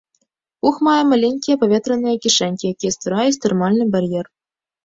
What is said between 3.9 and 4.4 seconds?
бар'ер.